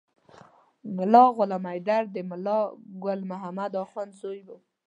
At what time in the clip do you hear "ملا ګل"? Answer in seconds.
2.29-3.19